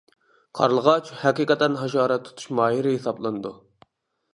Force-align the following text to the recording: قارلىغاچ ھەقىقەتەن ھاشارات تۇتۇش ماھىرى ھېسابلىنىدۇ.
قارلىغاچ 0.59 1.11
ھەقىقەتەن 1.25 1.77
ھاشارات 1.83 2.27
تۇتۇش 2.31 2.51
ماھىرى 2.61 2.99
ھېسابلىنىدۇ. 2.99 3.59